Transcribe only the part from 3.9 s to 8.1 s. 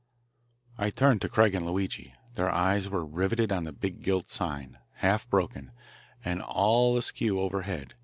gilt sign, half broken, and all askew overhead.